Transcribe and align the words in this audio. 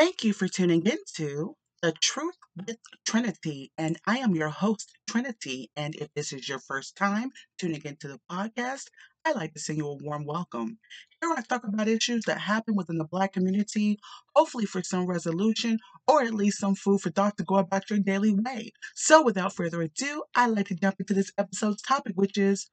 Thank 0.00 0.24
you 0.24 0.32
for 0.32 0.48
tuning 0.48 0.86
into 0.86 1.56
The 1.82 1.92
Truth 1.92 2.38
with 2.56 2.78
Trinity. 3.06 3.70
And 3.76 3.98
I 4.06 4.16
am 4.16 4.34
your 4.34 4.48
host, 4.48 4.90
Trinity. 5.06 5.70
And 5.76 5.94
if 5.94 6.08
this 6.14 6.32
is 6.32 6.48
your 6.48 6.58
first 6.58 6.96
time 6.96 7.32
tuning 7.58 7.82
into 7.84 8.08
the 8.08 8.18
podcast, 8.30 8.84
I'd 9.26 9.36
like 9.36 9.52
to 9.52 9.60
send 9.60 9.76
you 9.76 9.86
a 9.86 9.98
warm 10.02 10.24
welcome. 10.24 10.78
Here 11.20 11.30
I 11.36 11.42
talk 11.42 11.64
about 11.64 11.86
issues 11.86 12.24
that 12.24 12.38
happen 12.38 12.76
within 12.76 12.96
the 12.96 13.04
Black 13.04 13.34
community, 13.34 13.98
hopefully 14.34 14.64
for 14.64 14.82
some 14.82 15.04
resolution 15.04 15.78
or 16.08 16.22
at 16.22 16.32
least 16.32 16.60
some 16.60 16.76
food 16.76 17.02
for 17.02 17.10
thought 17.10 17.36
to 17.36 17.44
go 17.44 17.56
about 17.56 17.90
your 17.90 17.98
daily 17.98 18.32
way. 18.32 18.72
So 18.94 19.22
without 19.22 19.54
further 19.54 19.82
ado, 19.82 20.24
I'd 20.34 20.46
like 20.46 20.68
to 20.68 20.76
jump 20.76 20.96
into 20.98 21.12
this 21.12 21.30
episode's 21.36 21.82
topic, 21.82 22.14
which 22.14 22.38
is 22.38 22.70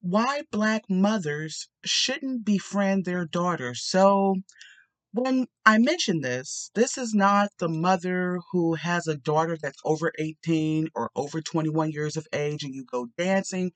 why 0.00 0.42
Black 0.52 0.84
mothers 0.88 1.68
shouldn't 1.84 2.44
befriend 2.44 3.04
their 3.04 3.24
daughters. 3.26 3.82
So, 3.82 4.36
when 5.12 5.46
I 5.66 5.78
mention 5.78 6.20
this, 6.20 6.70
this 6.74 6.96
is 6.96 7.14
not 7.14 7.50
the 7.58 7.68
mother 7.68 8.38
who 8.52 8.74
has 8.74 9.06
a 9.08 9.16
daughter 9.16 9.56
that's 9.60 9.80
over 9.84 10.12
18 10.18 10.88
or 10.94 11.10
over 11.16 11.40
21 11.40 11.90
years 11.90 12.16
of 12.16 12.26
age 12.32 12.62
and 12.62 12.74
you 12.74 12.84
go 12.84 13.08
dancing. 13.18 13.72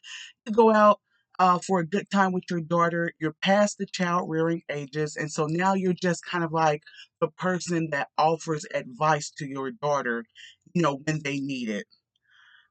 You 0.47 0.53
go 0.53 0.73
out 0.73 1.01
uh, 1.39 1.59
for 1.59 1.81
a 1.81 1.87
good 1.87 2.09
time 2.11 2.33
with 2.33 2.45
your 2.49 2.61
daughter. 2.61 3.13
You're 3.19 3.35
past 3.43 3.79
the 3.79 3.87
child 3.87 4.31
rearing 4.31 4.63
ages. 4.71 5.17
And 5.17 5.31
so 5.31 5.47
now 5.47 5.75
you're 5.75 5.93
just 5.93 6.25
kind 6.25 6.45
of 6.45 6.53
like 6.53 6.83
the 7.21 7.29
person 7.29 7.91
that 7.91 8.09
offers 8.17 8.65
advice 8.73 9.31
to 9.39 9.47
your 9.47 9.73
daughter, 9.73 10.25
you 10.73 10.83
know, 10.83 11.01
when 11.05 11.23
they 11.25 11.41
need 11.41 11.69
it. 11.69 11.87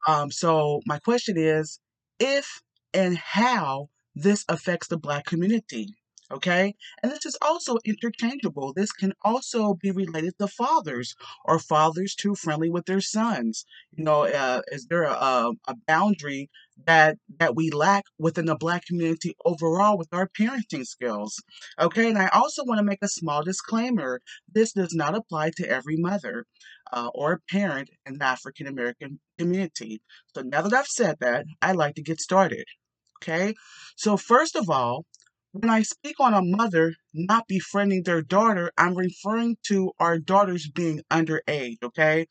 Um, 0.07 0.32
so 0.32 0.82
my 0.85 0.99
question 0.99 1.38
is 1.38 1.80
if 2.20 2.62
and 2.93 3.18
how 3.18 3.90
this 4.16 4.45
affects 4.48 4.88
the 4.88 4.98
Black 4.98 5.26
community. 5.26 5.95
Okay, 6.33 6.73
and 7.03 7.11
this 7.11 7.27
is 7.27 7.37
also 7.43 7.77
interchangeable. 7.85 8.73
This 8.73 8.91
can 8.91 9.13
also 9.21 9.75
be 9.75 9.91
related 9.91 10.33
to 10.39 10.47
fathers 10.47 11.13
or 11.45 11.59
fathers 11.59 12.15
too 12.15 12.33
friendly 12.33 12.71
with 12.71 12.87
their 12.87 13.01
sons. 13.01 13.65
You 13.91 14.03
know, 14.03 14.23
uh, 14.23 14.62
is 14.71 14.87
there 14.87 15.03
a, 15.03 15.51
a 15.67 15.75
boundary 15.85 16.49
that 16.85 17.20
that 17.37 17.55
we 17.55 17.70
lack 17.70 18.05
within 18.17 18.45
the 18.45 18.55
Black 18.55 18.84
community 18.85 19.35
overall 19.45 19.95
with 19.95 20.12
our 20.12 20.27
parenting 20.27 20.85
skills? 20.87 21.35
Okay, 21.79 22.09
and 22.09 22.17
I 22.17 22.29
also 22.29 22.63
want 22.65 22.79
to 22.79 22.84
make 22.84 23.03
a 23.03 23.07
small 23.09 23.43
disclaimer: 23.43 24.20
this 24.51 24.73
does 24.73 24.95
not 24.95 25.13
apply 25.15 25.51
to 25.57 25.70
every 25.70 25.97
mother 25.97 26.47
uh, 26.91 27.09
or 27.13 27.41
parent 27.47 27.91
in 28.07 28.18
the 28.18 28.25
African 28.25 28.65
American 28.65 29.20
community. 29.37 30.01
So 30.34 30.41
now 30.41 30.63
that 30.63 30.73
I've 30.73 30.87
said 30.87 31.18
that, 31.20 31.45
I'd 31.62 31.75
like 31.75 31.93
to 31.95 32.01
get 32.01 32.20
started. 32.20 32.65
Okay, 33.21 33.53
so 33.95 34.18
first 34.18 34.55
of 34.55 34.68
all, 34.70 35.05
when 35.54 35.70
I 35.70 35.84
speak 35.84 36.15
on 36.20 36.34
a 36.34 36.41
mother 36.41 36.96
not 37.13 37.48
befriending 37.48 38.04
their 38.04 38.23
daughter, 38.23 38.71
I'm 38.77 38.96
referring 38.96 39.57
to 39.68 39.91
our 39.99 40.18
daughters 40.18 40.68
being 40.68 41.01
underage, 41.12 41.77
okay? 41.84 42.26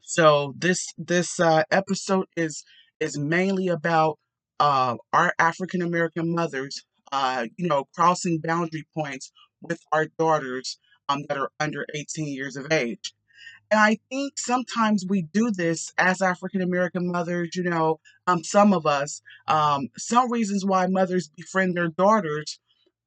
So 0.00 0.54
this 0.56 0.86
this 0.96 1.38
uh, 1.38 1.64
episode 1.70 2.26
is 2.36 2.64
is 2.98 3.18
mainly 3.18 3.68
about 3.68 4.18
uh, 4.58 4.96
our 5.12 5.34
African 5.38 5.82
American 5.82 6.34
mothers, 6.34 6.82
uh, 7.12 7.46
you 7.58 7.68
know, 7.68 7.84
crossing 7.94 8.40
boundary 8.42 8.86
points 8.96 9.30
with 9.60 9.80
our 9.92 10.06
daughters 10.18 10.78
um, 11.10 11.24
that 11.28 11.36
are 11.36 11.50
under 11.60 11.84
18 11.94 12.26
years 12.26 12.56
of 12.56 12.72
age. 12.72 13.12
And 13.74 13.82
I 13.82 13.98
think 14.08 14.38
sometimes 14.38 15.04
we 15.04 15.22
do 15.22 15.50
this 15.50 15.92
as 15.98 16.22
African 16.22 16.62
American 16.62 17.10
mothers, 17.10 17.56
you 17.56 17.64
know, 17.64 17.98
um, 18.28 18.44
some 18.44 18.72
of 18.72 18.86
us. 18.86 19.20
Um, 19.48 19.88
some 19.98 20.30
reasons 20.30 20.64
why 20.64 20.86
mothers 20.86 21.28
befriend 21.36 21.76
their 21.76 21.88
daughters 21.88 22.60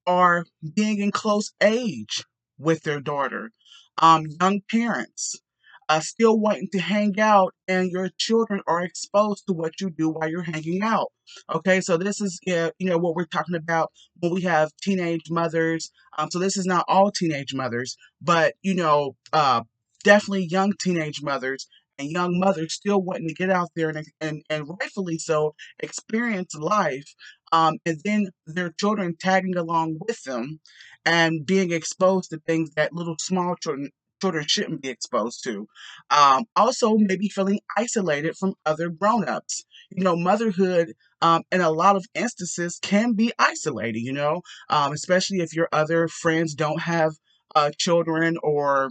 are 0.06 0.46
being 0.76 1.00
in 1.00 1.12
close 1.12 1.54
age 1.64 2.26
with 2.58 2.84
their 2.84 3.00
daughter, 3.00 3.52
um, 4.00 4.26
young 4.42 4.60
parents. 4.70 5.40
Uh, 5.88 6.02
still 6.02 6.38
wanting 6.38 6.68
to 6.74 6.80
hang 6.80 7.18
out, 7.18 7.54
and 7.70 7.90
your 7.90 8.10
children 8.18 8.60
are 8.68 8.82
exposed 8.82 9.48
to 9.48 9.54
what 9.54 9.80
you 9.80 9.90
do 9.90 10.10
while 10.10 10.30
you're 10.30 10.42
hanging 10.42 10.82
out. 10.84 11.14
Okay, 11.50 11.80
so 11.80 11.96
this 11.96 12.20
is 12.20 12.42
you 12.46 12.72
know 12.82 12.98
what 12.98 13.16
we're 13.16 13.24
talking 13.24 13.56
about 13.56 13.94
when 14.20 14.34
we 14.34 14.42
have 14.42 14.76
teenage 14.82 15.30
mothers. 15.30 15.92
Um, 16.18 16.30
so 16.30 16.40
this 16.40 16.58
is 16.58 16.66
not 16.66 16.84
all 16.90 17.10
teenage 17.10 17.54
mothers, 17.54 17.96
but 18.22 18.56
you 18.64 18.76
know, 18.76 19.16
uh, 19.32 19.62
definitely 20.08 20.48
young 20.50 20.72
teenage 20.80 21.22
mothers 21.22 21.68
and 22.00 22.10
young 22.10 22.40
mothers 22.40 22.74
still 22.74 23.02
wanting 23.02 23.28
to 23.28 23.34
get 23.34 23.50
out 23.50 23.70
there 23.76 23.90
and, 23.90 24.06
and, 24.22 24.42
and 24.50 24.66
rightfully 24.80 25.18
so 25.18 25.54
experience 25.80 26.56
life 26.56 27.14
um, 27.52 27.74
and 27.86 28.00
then 28.06 28.28
their 28.46 28.72
children 28.80 29.16
tagging 29.20 29.58
along 29.58 29.98
with 30.08 30.22
them 30.24 30.60
and 31.06 31.46
being 31.46 31.72
exposed 31.74 32.30
to 32.30 32.40
things 32.48 32.70
that 32.76 32.94
little 32.94 33.18
small 33.20 33.56
children 33.62 33.90
children 34.22 34.46
shouldn't 34.48 34.82
be 34.82 34.90
exposed 34.90 35.44
to 35.44 35.68
um, 36.10 36.46
also 36.56 36.96
maybe 36.98 37.28
feeling 37.30 37.60
isolated 37.78 38.36
from 38.36 38.56
other 38.66 38.90
grown-ups. 38.90 39.64
You 39.92 40.04
know 40.06 40.16
motherhood 40.16 40.94
um, 41.22 41.44
in 41.52 41.62
a 41.62 41.70
lot 41.70 41.98
of 41.98 42.06
instances 42.16 42.80
can 42.82 43.14
be 43.14 43.34
isolating 43.38 44.06
you 44.06 44.14
know 44.14 44.42
um, 44.70 44.94
especially 44.94 45.40
if 45.40 45.54
your 45.54 45.68
other 45.74 46.08
friends 46.08 46.56
don't 46.56 46.82
have 46.82 47.12
uh, 47.56 47.72
children 47.78 48.38
or 48.42 48.90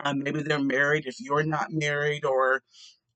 um, 0.00 0.20
maybe 0.20 0.42
they're 0.42 0.58
married 0.58 1.06
if 1.06 1.16
you're 1.20 1.44
not 1.44 1.68
married, 1.70 2.24
or 2.24 2.62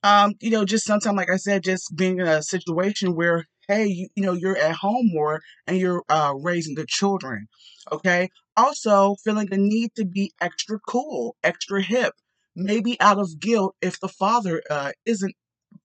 um, 0.02 0.34
you 0.40 0.50
know, 0.50 0.64
just 0.64 0.84
sometimes, 0.86 1.16
like 1.16 1.30
I 1.30 1.36
said, 1.36 1.64
just 1.64 1.96
being 1.96 2.20
in 2.20 2.26
a 2.26 2.42
situation 2.42 3.14
where 3.14 3.46
hey, 3.68 3.86
you, 3.86 4.08
you 4.16 4.22
know, 4.22 4.32
you're 4.32 4.56
at 4.56 4.76
home 4.76 5.10
more 5.12 5.40
and 5.66 5.76
you're 5.78 6.02
uh, 6.08 6.32
raising 6.42 6.74
the 6.74 6.86
children. 6.88 7.46
Okay. 7.92 8.30
Also, 8.56 9.14
feeling 9.22 9.46
the 9.50 9.58
need 9.58 9.90
to 9.94 10.04
be 10.04 10.32
extra 10.40 10.78
cool, 10.88 11.36
extra 11.44 11.82
hip, 11.82 12.14
maybe 12.56 12.98
out 13.00 13.18
of 13.18 13.38
guilt 13.38 13.76
if 13.80 14.00
the 14.00 14.08
father 14.08 14.62
uh, 14.70 14.92
isn't 15.04 15.34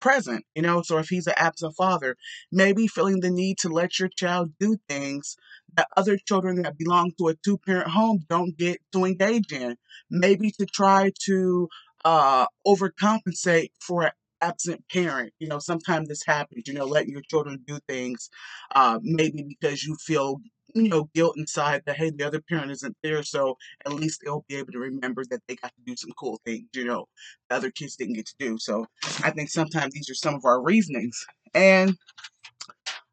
present, 0.03 0.45
you 0.55 0.61
know. 0.61 0.81
So 0.81 0.97
if 0.97 1.07
he's 1.09 1.27
an 1.27 1.33
absent 1.37 1.75
father, 1.77 2.15
maybe 2.51 2.87
feeling 2.87 3.21
the 3.21 3.31
need 3.31 3.57
to 3.59 3.69
let 3.69 3.99
your 3.99 4.09
child 4.09 4.51
do 4.59 4.77
things 4.89 5.35
that 5.75 5.87
other 5.97 6.17
children 6.17 6.61
that 6.63 6.77
belong 6.77 7.11
to 7.17 7.29
a 7.29 7.35
two 7.45 7.57
parent 7.65 7.89
home 7.89 8.25
don't 8.29 8.57
get 8.57 8.79
to 8.93 9.05
engage 9.05 9.51
in. 9.53 9.77
Maybe 10.11 10.51
to 10.59 10.65
try 10.65 11.11
to 11.25 11.69
uh, 12.05 12.45
overcompensate 12.67 13.69
for 13.79 14.03
an 14.03 14.11
absent 14.41 14.83
parent. 14.91 15.31
You 15.39 15.47
know, 15.47 15.59
sometimes 15.59 16.09
this 16.09 16.25
happens, 16.25 16.67
you 16.67 16.73
know, 16.73 16.85
letting 16.85 17.11
your 17.11 17.23
children 17.29 17.63
do 17.65 17.79
things, 17.87 18.29
uh, 18.75 18.99
maybe 19.01 19.45
because 19.47 19.83
you 19.83 19.95
feel 20.05 20.37
you 20.73 20.89
know, 20.89 21.09
guilt 21.13 21.35
inside 21.37 21.83
that 21.85 21.97
hey, 21.97 22.09
the 22.09 22.25
other 22.25 22.41
parent 22.41 22.71
isn't 22.71 22.97
there, 23.03 23.23
so 23.23 23.57
at 23.85 23.93
least 23.93 24.21
they'll 24.23 24.45
be 24.47 24.55
able 24.55 24.71
to 24.71 24.79
remember 24.79 25.23
that 25.29 25.41
they 25.47 25.55
got 25.55 25.73
to 25.75 25.81
do 25.85 25.95
some 25.95 26.11
cool 26.17 26.39
things, 26.45 26.67
you 26.73 26.85
know, 26.85 27.07
the 27.49 27.55
other 27.55 27.71
kids 27.71 27.95
didn't 27.95 28.15
get 28.15 28.25
to 28.27 28.35
do. 28.39 28.57
So 28.57 28.87
I 29.23 29.31
think 29.31 29.49
sometimes 29.49 29.93
these 29.93 30.09
are 30.09 30.15
some 30.15 30.35
of 30.35 30.45
our 30.45 30.61
reasonings. 30.61 31.25
And 31.53 31.97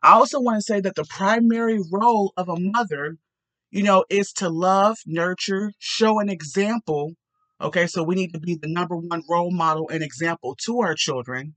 I 0.03 0.13
also 0.13 0.41
want 0.41 0.57
to 0.57 0.63
say 0.63 0.81
that 0.81 0.95
the 0.95 1.05
primary 1.05 1.79
role 1.93 2.33
of 2.37 2.49
a 2.49 2.59
mother, 2.59 3.19
you 3.71 3.83
know, 3.83 4.05
is 4.09 4.33
to 4.35 4.49
love, 4.49 4.99
nurture, 5.07 5.73
show 5.79 6.21
an 6.21 6.31
example. 6.31 7.13
Okay, 7.61 7.87
so 7.87 8.03
we 8.03 8.15
need 8.15 8.33
to 8.33 8.41
be 8.41 8.55
the 8.55 8.69
number 8.69 8.97
one 8.97 9.23
role 9.29 9.51
model 9.51 9.91
and 9.91 10.03
example 10.03 10.57
to 10.65 10.81
our 10.81 10.95
children. 10.95 11.55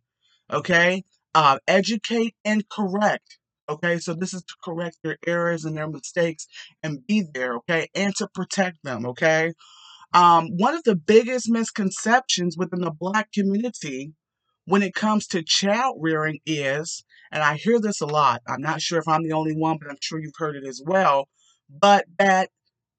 Okay, 0.52 1.06
uh, 1.34 1.60
educate 1.68 2.36
and 2.44 2.68
correct. 2.68 3.40
Okay, 3.70 3.98
so 3.98 4.14
this 4.14 4.34
is 4.34 4.44
to 4.44 4.56
correct 4.64 4.98
their 5.04 5.18
errors 5.26 5.66
and 5.66 5.78
their 5.78 5.88
mistakes 5.88 6.48
and 6.82 7.06
be 7.08 7.24
there. 7.34 7.56
Okay, 7.56 7.88
and 7.96 8.16
to 8.16 8.28
protect 8.34 8.84
them. 8.84 9.06
Okay, 9.06 9.54
um, 10.14 10.50
one 10.58 10.76
of 10.76 10.84
the 10.84 10.96
biggest 10.96 11.50
misconceptions 11.50 12.58
within 12.58 12.82
the 12.82 12.92
Black 12.92 13.32
community 13.32 14.14
when 14.66 14.84
it 14.84 14.94
comes 14.94 15.28
to 15.28 15.44
child 15.44 15.98
rearing 16.00 16.40
is, 16.46 17.04
and 17.32 17.44
I 17.44 17.56
hear 17.56 17.80
this 17.80 18.00
a 18.00 18.06
lot, 18.06 18.42
I'm 18.48 18.62
not 18.62 18.82
sure 18.82 19.00
if 19.00 19.08
I'm 19.08 19.24
the 19.24 19.34
only 19.34 19.54
one, 19.54 19.78
but 19.78 19.90
I'm 19.90 19.98
sure 20.02 20.20
you've 20.20 20.32
heard 20.38 20.56
it 20.56 20.66
as 20.66 20.82
well, 20.86 21.28
but 21.70 22.06
that 22.18 22.50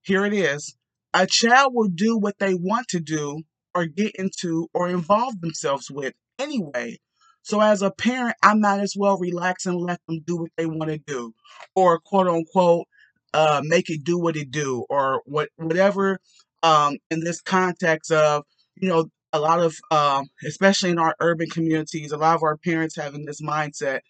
here 0.03 0.27
it 0.27 0.35
is 0.35 0.77
a 1.15 1.27
child 1.27 1.73
will 1.73 1.89
do 1.89 2.19
what 2.19 2.39
they 2.39 2.55
want 2.55 2.89
to 2.89 3.01
do 3.01 3.43
or 3.75 3.87
get 3.87 4.15
into 4.17 4.69
or 4.75 4.89
involve 4.89 5.41
themselves 5.41 5.91
with 5.91 6.13
anyway. 6.39 6.99
So 7.45 7.61
as 7.61 7.83
a 7.83 7.91
parent, 7.91 8.37
I 8.43 8.55
might 8.55 8.81
as 8.81 8.95
well 8.97 9.19
relax 9.19 9.67
and 9.67 9.77
let 9.77 10.01
them 10.09 10.21
do 10.27 10.39
what 10.39 10.51
they 10.57 10.65
want 10.65 10.91
to 10.91 10.99
do, 10.99 11.35
or 11.77 12.01
quote 12.01 12.27
unquote, 12.27 12.87
uh, 13.35 13.61
make 13.63 13.91
it 13.91 14.03
do 14.03 14.19
what 14.19 14.37
it 14.37 14.51
do, 14.51 14.87
or 14.89 15.21
what 15.27 15.51
whatever. 15.57 16.19
Um, 16.63 16.97
in 17.11 17.21
this 17.21 17.43
context 17.43 18.11
of 18.11 18.45
you 18.77 18.89
know 18.89 19.11
a 19.35 19.39
lot 19.39 19.61
of, 19.61 19.77
um, 19.91 20.27
especially 20.47 20.91
in 20.91 20.99
our 20.99 21.15
urban 21.21 21.51
communities, 21.51 22.13
a 22.13 22.17
lot 22.17 22.35
of 22.35 22.43
our 22.43 22.57
parents 22.57 22.97
having 22.97 23.27
this 23.27 23.43
mindset 23.43 24.01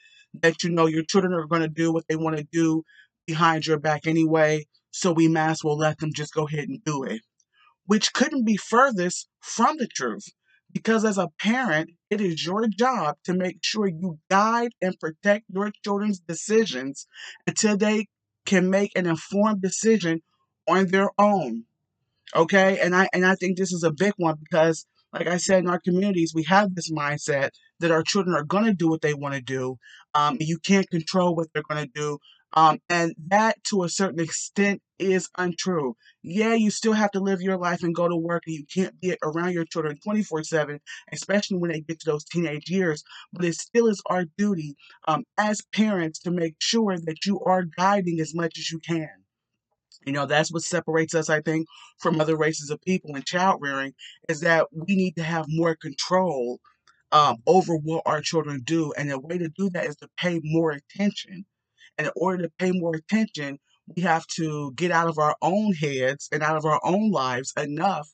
that 0.43 0.63
you 0.63 0.71
know 0.71 0.87
your 0.87 1.03
children 1.03 1.33
are 1.33 1.47
going 1.47 1.63
to 1.63 1.69
do 1.69 1.93
what 1.93 2.05
they 2.09 2.17
want 2.17 2.37
to 2.37 2.47
do 2.53 2.85
behind 3.27 3.67
your 3.67 3.81
back 3.81 4.07
anyway, 4.07 4.65
so 4.93 5.13
we 5.13 5.27
might 5.27 5.51
as 5.51 5.65
well 5.65 5.77
let 5.77 5.99
them 5.99 6.13
just 6.15 6.35
go 6.35 6.47
ahead 6.47 6.69
and 6.69 6.85
do 6.85 7.03
it, 7.03 7.23
which 7.87 8.13
couldn't 8.13 8.45
be 8.45 8.57
furthest 8.57 9.29
from 9.41 9.77
the 9.79 9.89
truth. 9.89 10.27
Because 10.73 11.05
as 11.05 11.19
a 11.19 11.29
parent, 11.41 11.91
it 12.15 12.21
is 12.21 12.47
your 12.47 12.67
job 12.69 13.17
to 13.25 13.35
make 13.35 13.59
sure 13.63 13.89
you 13.89 14.19
guide 14.31 14.71
and 14.81 14.99
protect 15.01 15.45
your 15.53 15.73
children's 15.85 16.21
decisions 16.21 17.07
until 17.47 17.77
they 17.77 18.07
can 18.47 18.71
make 18.71 18.93
an 18.97 19.07
informed 19.07 19.61
decision 19.61 20.23
on 20.69 20.87
their 20.87 21.11
own. 21.19 21.65
Okay, 22.35 22.79
and 22.81 22.95
I 22.95 23.09
and 23.13 23.27
I 23.27 23.35
think 23.35 23.57
this 23.57 23.73
is 23.73 23.83
a 23.83 23.93
big 23.93 24.13
one 24.17 24.37
because, 24.43 24.87
like 25.13 25.27
I 25.27 25.37
said, 25.37 25.61
in 25.65 25.69
our 25.69 25.81
communities, 25.81 26.33
we 26.35 26.45
have 26.45 26.75
this 26.75 26.91
mindset 26.91 27.51
that 27.81 27.91
our 27.91 28.03
children 28.03 28.37
are 28.37 28.45
going 28.45 28.65
to 28.65 28.73
do 28.73 28.89
what 28.89 29.03
they 29.03 29.15
want 29.15 29.35
to 29.35 29.41
do. 29.41 29.77
Um, 30.15 30.37
you 30.41 30.59
can't 30.59 30.89
control 30.91 31.35
what 31.35 31.49
they're 31.53 31.63
going 31.69 31.85
to 31.85 31.91
do, 31.93 32.19
um, 32.55 32.79
and 32.89 33.15
that, 33.29 33.63
to 33.65 33.83
a 33.85 33.89
certain 33.89 34.21
extent, 34.21 34.81
is 34.99 35.29
untrue. 35.37 35.97
Yeah, 36.23 36.55
you 36.55 36.71
still 36.71 36.93
have 36.93 37.11
to 37.11 37.21
live 37.21 37.43
your 37.43 37.59
life 37.59 37.83
and 37.83 37.95
go 37.95 38.09
to 38.09 38.17
work, 38.17 38.45
and 38.47 38.55
you 38.57 38.65
can't 38.73 38.99
be 39.01 39.17
around 39.23 39.53
your 39.53 39.65
children 39.65 39.99
twenty 40.03 40.23
four 40.23 40.43
seven, 40.45 40.81
especially 41.13 41.59
when 41.59 41.73
they 41.73 41.81
get 41.81 42.01
to 42.01 42.11
those 42.11 42.25
teenage 42.25 42.71
years. 42.71 43.03
But 43.33 43.45
it 43.45 43.57
still 43.57 43.89
is 43.89 44.01
our 44.07 44.25
duty 44.39 44.77
um, 45.09 45.25
as 45.37 45.63
parents 45.75 46.21
to 46.21 46.31
make 46.31 46.55
sure 46.61 46.97
that 46.97 47.27
you 47.27 47.41
are 47.41 47.65
guiding 47.77 48.21
as 48.21 48.35
much 48.35 48.59
as 48.59 48.71
you 48.71 48.79
can. 48.79 49.11
You 50.07 50.13
know, 50.13 50.27
that's 50.27 50.53
what 50.53 50.63
separates 50.63 51.15
us, 51.15 51.31
I 51.31 51.41
think, 51.41 51.67
from 51.99 52.21
other 52.21 52.37
races 52.37 52.71
of 52.71 52.81
people 52.83 53.17
in 53.17 53.23
child 53.23 53.61
rearing 53.63 53.95
is 54.29 54.41
that 54.41 54.67
we 54.71 54.97
need 54.97 55.17
to 55.17 55.23
have 55.23 55.47
more 55.49 55.75
control 55.75 56.61
um, 57.11 57.39
over 57.47 57.75
what 57.77 58.03
our 58.05 58.21
children 58.21 58.63
do. 58.65 58.93
And 58.99 59.11
the 59.11 59.19
way 59.19 59.39
to 59.39 59.49
do 59.49 59.71
that 59.71 59.87
is 59.87 59.97
to 59.97 60.09
pay 60.19 60.41
more 60.45 60.73
attention. 60.73 61.47
And 61.99 62.09
in 62.09 62.13
order 62.17 62.45
to 62.45 62.53
pay 62.59 62.73
more 62.73 62.95
attention, 62.97 63.59
we 63.95 64.03
have 64.03 64.27
to 64.37 64.73
get 64.75 64.91
out 64.91 65.09
of 65.09 65.19
our 65.19 65.37
own 65.43 65.73
heads 65.75 66.29
and 66.33 66.43
out 66.43 66.57
of 66.57 66.65
our 66.65 66.81
own 66.83 67.11
lives 67.11 67.53
enough 67.57 68.09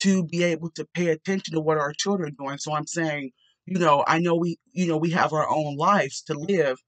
to 0.00 0.24
be 0.24 0.42
able 0.42 0.70
to 0.70 0.86
pay 0.94 1.08
attention 1.08 1.54
to 1.54 1.60
what 1.60 1.78
our 1.78 1.92
children 1.96 2.28
are 2.30 2.44
doing. 2.44 2.58
So 2.58 2.74
I'm 2.74 2.86
saying, 2.86 3.30
you 3.66 3.78
know, 3.78 4.04
I 4.06 4.18
know 4.18 4.34
we, 4.34 4.58
you 4.72 4.86
know, 4.86 4.96
we 4.96 5.10
have 5.10 5.32
our 5.32 5.48
own 5.48 5.76
lives 5.76 6.22
to 6.22 6.34
live, 6.34 6.78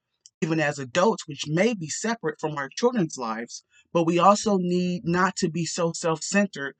even 0.42 0.60
as 0.60 0.78
adults, 0.78 1.26
which 1.26 1.44
may 1.46 1.72
be 1.74 1.88
separate 1.88 2.38
from 2.40 2.56
our 2.56 2.68
children's 2.68 3.16
lives, 3.16 3.64
but 3.92 4.04
we 4.04 4.18
also 4.18 4.58
need 4.58 5.02
not 5.04 5.36
to 5.36 5.48
be 5.48 5.64
so 5.64 5.92
self 5.92 6.22
centered 6.22 6.74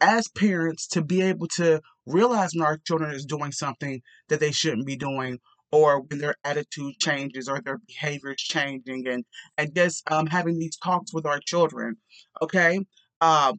as 0.00 0.28
parents 0.28 0.86
to 0.88 1.02
be 1.02 1.20
able 1.22 1.46
to 1.46 1.80
realize 2.06 2.50
when 2.54 2.64
our 2.64 2.78
children 2.78 3.14
is 3.14 3.24
doing 3.24 3.52
something 3.52 4.02
that 4.28 4.40
they 4.40 4.50
shouldn't 4.50 4.86
be 4.86 4.96
doing 4.96 5.38
or 5.72 6.00
when 6.00 6.18
their 6.18 6.36
attitude 6.44 6.94
changes 7.00 7.48
or 7.48 7.60
their 7.60 7.78
behavior 7.88 8.30
is 8.30 8.36
changing 8.36 9.08
and 9.08 9.24
and 9.58 9.74
just 9.74 10.08
um, 10.10 10.26
having 10.26 10.58
these 10.58 10.76
talks 10.76 11.12
with 11.12 11.26
our 11.26 11.40
children 11.40 11.96
okay? 12.40 12.80
Uh, 13.20 13.54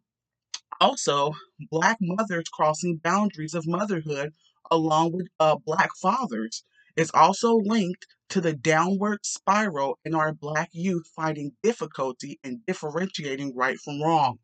also 0.80 1.34
black 1.72 1.98
mothers 2.02 2.50
crossing 2.52 2.98
boundaries 3.04 3.54
of 3.54 3.68
motherhood 3.68 4.34
along 4.72 5.12
with 5.12 5.28
uh, 5.40 5.56
black 5.66 5.90
fathers 6.02 6.64
is 6.96 7.12
also 7.14 7.56
linked 7.56 8.06
to 8.30 8.40
the 8.42 8.54
downward 8.54 9.20
spiral 9.26 9.98
in 10.06 10.14
our 10.16 10.34
black 10.34 10.70
youth 10.72 11.06
finding 11.16 11.52
difficulty 11.64 12.40
in 12.44 12.62
differentiating 12.68 13.54
right 13.56 13.78
from 13.80 14.02
wrong 14.02 14.38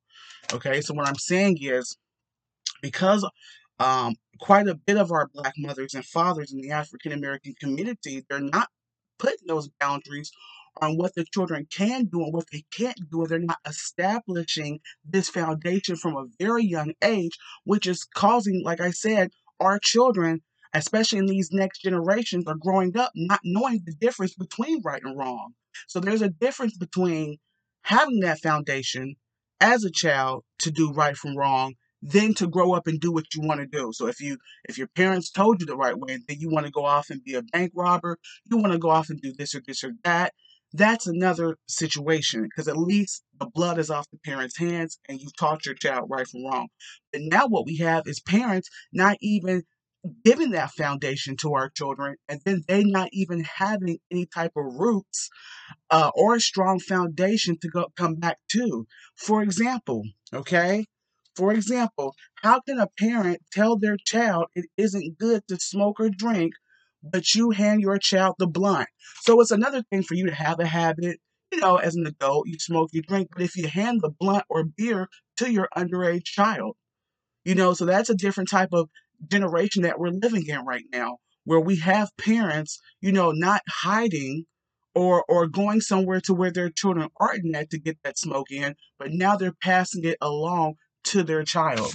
okay? 0.54 0.82
So 0.82 0.94
what 0.94 1.08
i'm 1.08 1.16
saying 1.16 1.58
is 1.62 1.98
because 2.82 3.28
um, 3.80 4.16
quite 4.40 4.68
a 4.68 4.76
bit 4.76 4.98
of 4.98 5.12
our 5.12 5.30
black 5.34 5.54
mothers 5.58 5.94
and 5.94 6.06
fathers 6.06 6.52
in 6.52 6.62
the 6.62 6.72
African 6.72 7.12
American 7.12 7.54
community, 7.60 8.26
they're 8.30 8.40
not 8.40 8.70
putting 9.18 9.48
those 9.48 9.70
boundaries 9.80 10.32
on 10.82 10.98
what 10.98 11.14
the 11.16 11.26
children 11.34 11.68
can 11.70 12.06
do 12.06 12.24
and 12.24 12.34
what 12.34 12.46
they 12.52 12.64
can't 12.72 13.00
do. 13.12 13.26
They're 13.26 13.40
not 13.40 13.60
establishing 13.66 14.80
this 15.04 15.30
foundation 15.30 15.96
from 15.96 16.16
a 16.16 16.26
very 16.40 16.64
young 16.64 16.94
age, 17.04 17.38
which 17.66 17.88
is 17.88 18.06
causing, 18.16 18.64
like 18.64 18.80
I 18.80 18.92
said, 18.92 19.32
our 19.60 19.80
children, 19.80 20.42
especially 20.74 21.20
in 21.20 21.26
these 21.26 21.52
next 21.52 21.82
generations, 21.82 22.46
are 22.48 22.56
growing 22.56 22.98
up 22.98 23.12
not 23.16 23.42
knowing 23.44 23.82
the 23.86 23.94
difference 23.94 24.36
between 24.36 24.82
right 24.84 25.02
and 25.04 25.18
wrong. 25.18 25.54
So 25.88 26.00
there's 26.00 26.22
a 26.22 26.30
difference 26.30 26.78
between 26.78 27.38
having 27.82 28.22
that 28.22 28.40
foundation 28.40 29.16
as 29.60 29.84
a 29.84 29.92
child 29.92 30.44
to 30.60 30.72
do 30.72 30.94
right 30.94 31.18
from 31.18 31.36
wrong 31.36 31.74
then 32.02 32.34
to 32.36 32.48
grow 32.48 32.74
up 32.74 32.88
and 32.88 33.00
do 33.00 33.12
what 33.12 33.34
you 33.34 33.42
want 33.42 33.60
to 33.60 33.68
do. 33.68 33.92
So 33.94 34.08
if 34.08 34.20
you 34.22 34.38
if 34.66 34.78
your 34.78 34.88
parents 34.88 35.30
told 35.30 35.60
you 35.60 35.66
the 35.66 35.76
right 35.76 35.98
way, 35.98 36.20
then 36.28 36.38
you 36.40 36.50
want 36.50 36.66
to 36.66 36.72
go 36.72 36.86
off 36.86 37.10
and 37.10 37.24
be 37.24 37.36
a 37.36 37.44
bank 37.44 37.72
robber, 37.76 38.18
you 38.46 38.58
want 38.58 38.74
to 38.74 38.80
go 38.80 38.90
off 38.90 39.10
and 39.10 39.22
do 39.22 39.34
this 39.38 39.56
or 39.56 39.62
this 39.66 39.84
or 39.84 39.92
that, 40.04 40.34
that's 40.74 41.08
another 41.08 41.58
situation 41.68 42.44
because 42.44 42.68
at 42.68 42.78
least 42.78 43.24
the 43.40 43.48
blood 43.48 43.80
is 43.80 43.90
off 43.90 44.10
the 44.12 44.20
parents' 44.20 44.58
hands 44.58 45.00
and 45.08 45.20
you've 45.20 45.36
taught 45.36 45.66
your 45.66 45.76
child 45.76 46.10
right 46.10 46.28
from 46.28 46.46
wrong. 46.46 46.68
But 47.12 47.22
now 47.24 47.48
what 47.48 47.66
we 47.66 47.78
have 47.78 48.04
is 48.06 48.20
parents 48.20 48.70
not 48.94 49.18
even 49.20 49.64
giving 50.24 50.52
that 50.52 50.72
foundation 50.72 51.36
to 51.38 51.54
our 51.54 51.70
children 51.70 52.16
and 52.30 52.40
then 52.46 52.64
they 52.68 52.84
not 52.84 53.10
even 53.12 53.44
having 53.44 53.98
any 54.12 54.26
type 54.26 54.54
of 54.56 54.76
roots 54.76 55.30
uh, 55.90 56.12
or 56.16 56.36
a 56.36 56.40
strong 56.40 56.80
foundation 56.80 57.58
to 57.62 57.68
go 57.68 57.88
come 57.98 58.16
back 58.16 58.38
to. 58.52 58.86
For 59.16 59.42
example, 59.42 60.04
okay, 60.34 60.86
for 61.40 61.54
example, 61.54 62.16
how 62.44 62.60
can 62.60 62.80
a 62.80 62.90
parent 63.00 63.40
tell 63.54 63.78
their 63.78 63.96
child 63.96 64.48
it 64.56 64.66
isn't 64.76 65.18
good 65.18 65.42
to 65.48 65.58
smoke 65.58 66.02
or 66.02 66.10
drink, 66.10 66.52
but 67.02 67.34
you 67.34 67.52
hand 67.52 67.80
your 67.80 67.98
child 67.98 68.36
the 68.40 68.46
blunt? 68.46 68.90
So 69.22 69.40
it's 69.40 69.50
another 69.50 69.82
thing 69.84 70.04
for 70.04 70.16
you 70.16 70.26
to 70.28 70.36
have 70.36 70.60
a 70.60 70.68
habit. 70.68 71.22
You 71.54 71.62
know, 71.62 71.78
as 71.78 71.96
an 71.96 72.06
adult, 72.06 72.50
you 72.50 72.60
smoke, 72.60 72.90
you 72.92 73.02
drink, 73.02 73.30
but 73.32 73.42
if 73.42 73.56
you 73.56 73.70
hand 73.70 74.02
the 74.02 74.10
blunt 74.10 74.44
or 74.50 74.66
beer 74.66 75.08
to 75.38 75.50
your 75.50 75.70
underage 75.78 76.26
child, 76.26 76.76
you 77.46 77.56
know, 77.56 77.74
so 77.74 77.86
that's 77.86 78.10
a 78.10 78.16
different 78.16 78.50
type 78.50 78.74
of 78.74 78.90
generation 79.26 79.84
that 79.84 79.98
we're 79.98 80.10
living 80.10 80.46
in 80.46 80.66
right 80.66 80.84
now, 80.92 81.20
where 81.46 81.62
we 81.62 81.78
have 81.78 82.10
parents, 82.18 82.82
you 83.00 83.14
know, 83.14 83.32
not 83.32 83.62
hiding 83.70 84.44
or 84.94 85.24
or 85.30 85.48
going 85.48 85.80
somewhere 85.80 86.20
to 86.20 86.34
where 86.34 86.52
their 86.52 86.70
children 86.70 87.08
aren't 87.18 87.56
at 87.56 87.70
to 87.70 87.80
get 87.80 87.98
that 88.04 88.20
smoke 88.20 88.52
in, 88.52 88.76
but 88.98 89.12
now 89.12 89.38
they're 89.38 89.56
passing 89.64 90.04
it 90.04 90.18
along 90.20 90.76
to 91.06 91.24
their 91.24 91.44
child. 91.44 91.94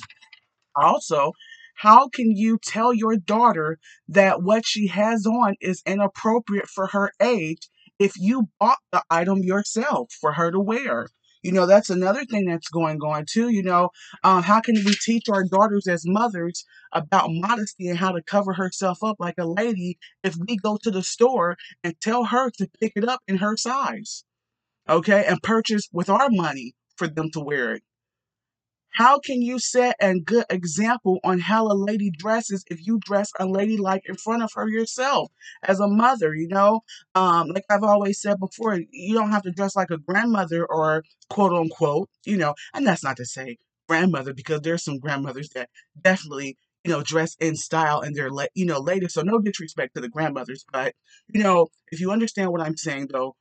Also, 0.76 1.32
how 1.76 2.08
can 2.08 2.30
you 2.30 2.58
tell 2.62 2.94
your 2.94 3.16
daughter 3.16 3.78
that 4.08 4.42
what 4.42 4.64
she 4.64 4.86
has 4.88 5.26
on 5.26 5.56
is 5.60 5.82
inappropriate 5.86 6.68
for 6.68 6.88
her 6.88 7.12
age 7.20 7.68
if 7.98 8.12
you 8.16 8.48
bought 8.60 8.78
the 8.92 9.02
item 9.10 9.40
yourself 9.42 10.12
for 10.20 10.32
her 10.32 10.50
to 10.50 10.60
wear? 10.60 11.08
You 11.42 11.52
know, 11.52 11.66
that's 11.66 11.90
another 11.90 12.24
thing 12.24 12.46
that's 12.46 12.68
going 12.68 13.00
on 13.02 13.26
too. 13.28 13.50
You 13.50 13.62
know, 13.62 13.90
uh, 14.22 14.40
how 14.40 14.60
can 14.60 14.76
we 14.76 14.94
teach 14.94 15.28
our 15.28 15.44
daughters 15.44 15.86
as 15.86 16.06
mothers 16.06 16.64
about 16.92 17.28
modesty 17.28 17.88
and 17.88 17.98
how 17.98 18.12
to 18.12 18.22
cover 18.22 18.54
herself 18.54 19.04
up 19.04 19.16
like 19.18 19.34
a 19.38 19.46
lady 19.46 19.98
if 20.22 20.36
we 20.36 20.56
go 20.56 20.78
to 20.82 20.90
the 20.90 21.02
store 21.02 21.56
and 21.82 22.00
tell 22.00 22.24
her 22.24 22.50
to 22.52 22.70
pick 22.80 22.92
it 22.96 23.06
up 23.06 23.20
in 23.28 23.36
her 23.36 23.58
size? 23.58 24.24
Okay, 24.88 25.24
and 25.28 25.42
purchase 25.42 25.88
with 25.92 26.08
our 26.08 26.28
money 26.30 26.74
for 26.96 27.08
them 27.08 27.30
to 27.32 27.40
wear 27.40 27.74
it. 27.74 27.82
How 28.94 29.18
can 29.18 29.42
you 29.42 29.58
set 29.58 29.96
a 30.00 30.18
good 30.20 30.44
example 30.50 31.18
on 31.24 31.40
how 31.40 31.66
a 31.66 31.74
lady 31.74 32.10
dresses 32.10 32.64
if 32.68 32.86
you 32.86 32.98
dress 33.00 33.30
unladylike 33.40 34.02
in 34.06 34.16
front 34.16 34.42
of 34.42 34.50
her 34.54 34.68
yourself 34.68 35.30
as 35.64 35.80
a 35.80 35.88
mother? 35.88 36.34
You 36.34 36.48
know, 36.48 36.80
um, 37.14 37.48
like 37.48 37.64
I've 37.70 37.82
always 37.82 38.20
said 38.20 38.38
before, 38.38 38.78
you 38.90 39.14
don't 39.14 39.32
have 39.32 39.42
to 39.42 39.50
dress 39.50 39.74
like 39.76 39.90
a 39.90 39.98
grandmother 39.98 40.64
or 40.66 41.04
quote 41.28 41.52
unquote, 41.52 42.08
you 42.24 42.36
know, 42.36 42.54
and 42.72 42.86
that's 42.86 43.02
not 43.04 43.16
to 43.18 43.24
say 43.26 43.58
grandmother 43.88 44.32
because 44.32 44.60
there's 44.62 44.84
some 44.84 44.98
grandmothers 44.98 45.48
that 45.50 45.68
definitely 46.00 46.56
you 46.84 46.90
know 46.92 47.02
dress 47.02 47.36
in 47.40 47.54
style 47.56 48.00
and 48.00 48.14
they're 48.16 48.30
like 48.30 48.50
you 48.54 48.64
know 48.64 48.78
later 48.80 49.08
so 49.10 49.20
no 49.22 49.38
disrespect 49.40 49.94
to 49.94 50.00
the 50.00 50.08
grandmothers 50.08 50.64
but 50.72 50.94
you 51.28 51.42
know 51.42 51.66
if 51.92 52.00
you 52.00 52.10
understand 52.10 52.50
what 52.50 52.62
i'm 52.62 52.76
saying 52.78 53.08
though 53.12 53.34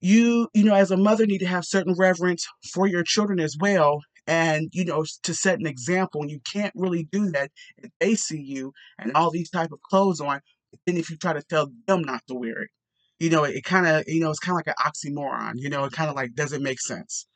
you 0.00 0.48
you 0.54 0.64
know 0.64 0.74
as 0.74 0.90
a 0.90 0.96
mother 0.96 1.26
need 1.26 1.38
to 1.38 1.46
have 1.46 1.64
certain 1.64 1.94
reverence 1.98 2.46
for 2.72 2.86
your 2.86 3.02
children 3.02 3.38
as 3.40 3.56
well 3.60 4.00
and 4.30 4.68
you 4.72 4.84
know 4.84 5.04
to 5.24 5.34
set 5.34 5.58
an 5.58 5.66
example 5.66 6.22
and 6.22 6.30
you 6.30 6.40
can't 6.50 6.72
really 6.76 7.02
do 7.10 7.30
that 7.32 7.50
if 7.78 7.90
they 7.98 8.14
see 8.14 8.40
you 8.40 8.72
and 8.98 9.12
all 9.14 9.30
these 9.30 9.50
type 9.50 9.72
of 9.72 9.80
clothes 9.82 10.20
on 10.20 10.40
then 10.86 10.96
if 10.96 11.10
you 11.10 11.16
try 11.16 11.32
to 11.32 11.42
tell 11.42 11.68
them 11.88 12.02
not 12.02 12.22
to 12.28 12.34
wear 12.34 12.62
it. 12.62 12.70
You 13.18 13.28
know 13.28 13.42
it, 13.42 13.56
it 13.56 13.64
kind 13.64 13.86
of 13.86 14.04
you 14.06 14.20
know 14.20 14.30
it's 14.30 14.38
kind 14.38 14.52
of 14.52 14.64
like 14.64 14.74
an 14.74 14.84
oxymoron 14.86 15.54
you 15.56 15.68
know 15.68 15.84
it 15.84 15.92
kind 15.92 16.08
of 16.08 16.16
like 16.16 16.34
doesn't 16.34 16.62
make 16.62 16.80
sense 16.80 17.26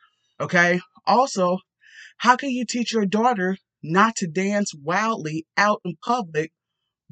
okay? 0.41 0.81
Also 1.05 1.59
how 2.19 2.37
can 2.37 2.51
you 2.51 2.65
teach 2.65 2.93
your 2.93 3.07
daughter 3.07 3.57
not 3.83 4.15
to 4.17 4.29
dance 4.29 4.73
wildly 4.73 5.47
out 5.57 5.81
in 5.85 5.97
public 6.03 6.53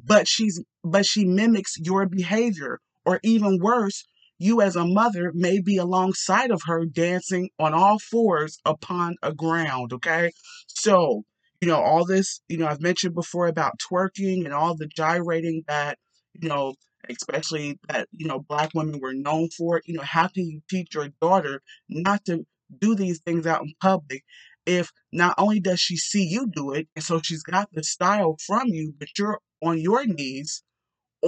but 0.03 0.29
she's 0.29 0.63
but 0.83 1.05
she 1.05 1.25
mimics 1.25 1.77
your 1.77 2.05
behavior 2.07 2.79
or 3.05 3.19
even 3.21 3.59
worse 3.61 4.05
you 4.43 4.61
as 4.61 4.75
a 4.75 4.85
mother 4.85 5.31
may 5.33 5.59
be 5.59 5.77
alongside 5.77 6.51
of 6.51 6.61
her 6.65 6.85
dancing 6.85 7.49
on 7.59 7.73
all 7.73 7.99
fours 7.99 8.57
upon 8.65 9.15
a 9.23 9.33
ground 9.33 9.93
okay? 9.93 10.31
So 10.67 11.23
you 11.61 11.69
know 11.69 11.81
all 11.81 12.03
this 12.05 12.41
you 12.49 12.57
know 12.57 12.67
i've 12.67 12.81
mentioned 12.81 13.15
before 13.15 13.47
about 13.47 13.79
twerking 13.79 14.43
and 14.43 14.53
all 14.53 14.75
the 14.75 14.87
gyrating 14.87 15.63
that 15.65 15.97
you 16.33 16.49
know 16.49 16.73
especially 17.09 17.79
that 17.87 18.09
you 18.11 18.27
know 18.27 18.39
black 18.49 18.69
women 18.73 18.99
were 18.99 19.13
known 19.13 19.47
for 19.57 19.81
you 19.85 19.93
know 19.93 20.03
how 20.03 20.27
can 20.27 20.45
you 20.45 20.61
teach 20.69 20.93
your 20.93 21.07
daughter 21.21 21.61
not 21.87 22.25
to 22.25 22.45
do 22.79 22.95
these 22.95 23.19
things 23.19 23.47
out 23.47 23.61
in 23.61 23.73
public 23.81 24.23
if 24.65 24.91
not 25.13 25.35
only 25.37 25.59
does 25.61 25.79
she 25.79 25.95
see 25.95 26.23
you 26.23 26.47
do 26.53 26.73
it 26.73 26.87
and 26.95 27.05
so 27.05 27.21
she's 27.21 27.43
got 27.43 27.69
the 27.71 27.83
style 27.83 28.35
from 28.45 28.67
you 28.67 28.93
but 28.99 29.07
you're 29.17 29.39
on 29.61 29.79
your 29.79 30.05
knees 30.05 30.63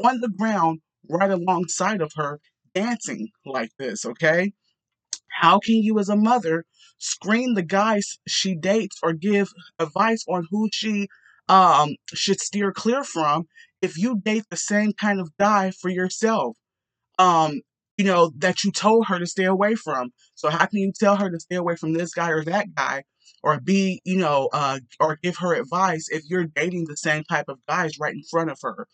on 0.03 0.19
the 0.19 0.29
ground 0.29 0.79
right 1.09 1.31
alongside 1.31 2.01
of 2.01 2.11
her 2.15 2.39
dancing 2.75 3.29
like 3.45 3.71
this, 3.79 4.05
okay? 4.05 4.53
How 5.41 5.59
can 5.59 5.75
you, 5.75 5.99
as 5.99 6.09
a 6.09 6.15
mother, 6.15 6.65
screen 6.99 7.55
the 7.55 7.63
guys 7.63 8.17
she 8.27 8.55
dates 8.55 8.97
or 9.03 9.13
give 9.13 9.49
advice 9.79 10.23
on 10.29 10.47
who 10.51 10.69
she 10.73 11.07
um, 11.49 11.95
should 12.13 12.39
steer 12.39 12.71
clear 12.71 13.03
from 13.03 13.47
if 13.81 13.97
you 13.97 14.19
date 14.23 14.45
the 14.51 14.57
same 14.57 14.93
kind 14.93 15.19
of 15.19 15.31
guy 15.39 15.71
for 15.71 15.89
yourself 15.89 16.57
um, 17.19 17.61
you 17.97 18.05
know, 18.05 18.31
that 18.37 18.63
you 18.63 18.71
told 18.71 19.07
her 19.07 19.19
to 19.19 19.25
stay 19.25 19.45
away 19.45 19.75
from. 19.75 20.11
So 20.35 20.49
how 20.49 20.65
can 20.65 20.79
you 20.79 20.91
tell 20.97 21.15
her 21.17 21.29
to 21.29 21.39
stay 21.39 21.55
away 21.55 21.75
from 21.75 21.93
this 21.93 22.13
guy 22.13 22.29
or 22.29 22.43
that 22.45 22.67
guy, 22.75 23.03
or 23.43 23.59
be, 23.59 24.01
you 24.03 24.17
know, 24.17 24.49
uh, 24.53 24.79
or 24.99 25.17
give 25.23 25.37
her 25.37 25.53
advice 25.53 26.07
if 26.09 26.23
you're 26.29 26.45
dating 26.47 26.85
the 26.87 26.97
same 26.97 27.23
type 27.23 27.45
of 27.47 27.59
guys 27.67 27.93
right 27.99 28.13
in 28.13 28.23
front 28.29 28.51
of 28.51 28.59
her? 28.61 28.87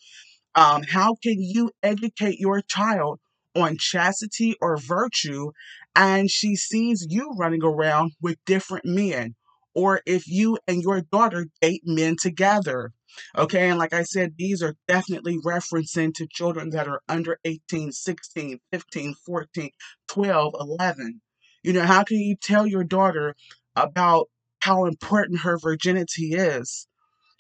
Um, 0.56 0.84
how 0.84 1.16
can 1.24 1.38
you 1.40 1.72
educate 1.82 2.40
your 2.40 2.62
child 2.62 3.20
on 3.56 3.78
chastity 3.78 4.56
or 4.62 4.78
virtue 4.78 5.52
and 5.96 6.30
she 6.30 6.56
sees 6.56 7.06
you 7.10 7.34
running 7.38 7.64
around 7.64 8.14
with 8.22 8.38
different 8.46 8.86
men? 8.86 9.36
Or 9.74 10.02
if 10.06 10.28
you 10.28 10.58
and 10.68 10.82
your 10.82 11.02
daughter 11.02 11.48
date 11.62 11.82
men 11.86 12.16
together. 12.22 12.92
Okay, 13.38 13.70
and 13.70 13.80
like 13.80 13.94
I 13.94 14.04
said, 14.04 14.34
these 14.38 14.62
are 14.62 14.76
definitely 14.88 15.38
referencing 15.46 16.14
to 16.16 16.28
children 16.30 16.70
that 16.72 16.88
are 16.88 17.02
under 17.08 17.38
18, 17.46 17.92
16, 17.92 18.60
15, 18.72 19.16
14, 19.26 19.70
12, 20.08 20.56
11. 20.60 21.22
You 21.64 21.74
know, 21.74 21.84
how 21.84 22.04
can 22.04 22.18
you 22.18 22.36
tell 22.42 22.66
your 22.66 22.84
daughter 22.84 23.36
about 23.76 24.28
how 24.60 24.86
important 24.86 25.42
her 25.42 25.58
virginity 25.58 26.34
is 26.34 26.88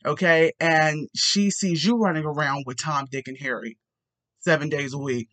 okay? 0.06 0.52
And 0.60 1.08
she 1.16 1.50
sees 1.50 1.86
you 1.86 1.98
running 1.98 2.26
around 2.26 2.64
with 2.66 2.78
Tom, 2.78 3.08
Dick, 3.12 3.28
and 3.28 3.38
Harry 3.40 3.78
seven 4.40 4.70
days 4.70 4.94
a 4.94 4.98
week. 4.98 5.30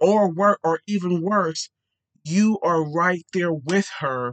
Or 0.00 0.32
work, 0.32 0.58
or 0.64 0.80
even 0.86 1.22
worse, 1.22 1.68
you 2.24 2.58
are 2.62 2.82
right 2.82 3.24
there 3.32 3.52
with 3.52 3.88
her 4.00 4.32